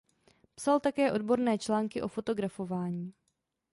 [0.55, 3.13] Psal také odborné články o fotografování.